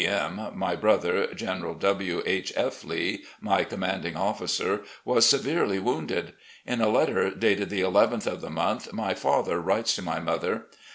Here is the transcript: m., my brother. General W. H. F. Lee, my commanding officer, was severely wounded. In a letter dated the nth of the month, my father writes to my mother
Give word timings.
m., 0.03 0.47
my 0.55 0.75
brother. 0.75 1.27
General 1.35 1.75
W. 1.75 2.23
H. 2.25 2.51
F. 2.55 2.83
Lee, 2.83 3.23
my 3.39 3.63
commanding 3.63 4.15
officer, 4.15 4.81
was 5.05 5.29
severely 5.29 5.77
wounded. 5.77 6.33
In 6.65 6.81
a 6.81 6.89
letter 6.89 7.29
dated 7.29 7.69
the 7.69 7.83
nth 7.85 8.25
of 8.25 8.41
the 8.41 8.49
month, 8.49 8.91
my 8.93 9.13
father 9.13 9.61
writes 9.61 9.95
to 9.97 10.01
my 10.01 10.19
mother 10.19 10.65